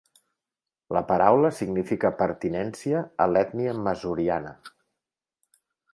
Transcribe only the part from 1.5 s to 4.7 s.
significa pertinència a l'ètnia masuriana.